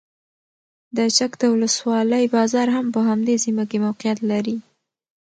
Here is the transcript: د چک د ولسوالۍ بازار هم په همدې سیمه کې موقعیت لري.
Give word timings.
د 0.95 0.97
چک 1.17 1.31
د 1.41 1.43
ولسوالۍ 1.53 2.25
بازار 2.35 2.67
هم 2.75 2.85
په 2.95 2.99
همدې 3.09 3.35
سیمه 3.43 3.63
کې 3.69 3.77
موقعیت 3.85 4.19
لري. 4.31 4.57